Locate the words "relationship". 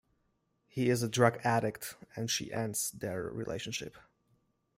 3.29-3.97